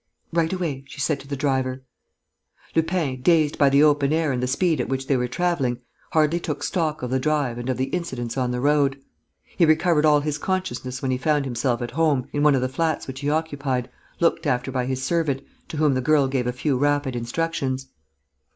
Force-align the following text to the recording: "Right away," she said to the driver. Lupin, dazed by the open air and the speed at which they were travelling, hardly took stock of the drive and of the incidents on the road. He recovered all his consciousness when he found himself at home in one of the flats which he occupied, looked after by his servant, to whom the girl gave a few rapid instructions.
"Right 0.33 0.51
away," 0.51 0.83
she 0.87 0.99
said 0.99 1.19
to 1.19 1.27
the 1.27 1.35
driver. 1.35 1.83
Lupin, 2.75 3.21
dazed 3.21 3.59
by 3.59 3.69
the 3.69 3.83
open 3.83 4.11
air 4.11 4.31
and 4.31 4.41
the 4.41 4.47
speed 4.47 4.81
at 4.81 4.89
which 4.89 5.05
they 5.05 5.15
were 5.15 5.27
travelling, 5.27 5.77
hardly 6.13 6.39
took 6.39 6.63
stock 6.63 7.03
of 7.03 7.11
the 7.11 7.19
drive 7.19 7.59
and 7.59 7.69
of 7.69 7.77
the 7.77 7.85
incidents 7.89 8.35
on 8.35 8.49
the 8.49 8.59
road. 8.59 8.99
He 9.55 9.63
recovered 9.63 10.03
all 10.03 10.21
his 10.21 10.39
consciousness 10.39 11.03
when 11.03 11.11
he 11.11 11.19
found 11.19 11.45
himself 11.45 11.83
at 11.83 11.91
home 11.91 12.27
in 12.33 12.41
one 12.41 12.55
of 12.55 12.61
the 12.61 12.67
flats 12.67 13.05
which 13.05 13.19
he 13.19 13.29
occupied, 13.29 13.91
looked 14.19 14.47
after 14.47 14.71
by 14.71 14.87
his 14.87 15.03
servant, 15.03 15.43
to 15.67 15.77
whom 15.77 15.93
the 15.93 16.01
girl 16.01 16.27
gave 16.27 16.47
a 16.47 16.51
few 16.51 16.79
rapid 16.79 17.15
instructions. 17.15 17.89